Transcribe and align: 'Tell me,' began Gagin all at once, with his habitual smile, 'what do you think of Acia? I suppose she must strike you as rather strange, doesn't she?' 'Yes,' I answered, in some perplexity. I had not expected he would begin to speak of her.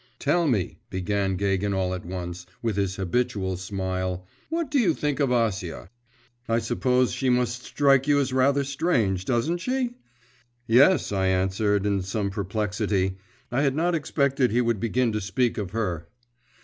'Tell 0.17 0.47
me,' 0.47 0.79
began 0.89 1.35
Gagin 1.35 1.75
all 1.75 1.93
at 1.93 2.03
once, 2.07 2.47
with 2.63 2.75
his 2.75 2.95
habitual 2.95 3.55
smile, 3.55 4.25
'what 4.49 4.71
do 4.71 4.79
you 4.79 4.95
think 4.95 5.19
of 5.19 5.29
Acia? 5.29 5.89
I 6.49 6.57
suppose 6.57 7.11
she 7.11 7.29
must 7.29 7.61
strike 7.61 8.07
you 8.07 8.19
as 8.19 8.33
rather 8.33 8.63
strange, 8.63 9.25
doesn't 9.25 9.57
she?' 9.59 9.93
'Yes,' 10.65 11.11
I 11.11 11.27
answered, 11.27 11.85
in 11.85 12.01
some 12.01 12.31
perplexity. 12.31 13.17
I 13.51 13.61
had 13.61 13.75
not 13.75 13.93
expected 13.93 14.49
he 14.49 14.59
would 14.59 14.79
begin 14.79 15.11
to 15.11 15.21
speak 15.21 15.59
of 15.59 15.69
her. 15.69 16.07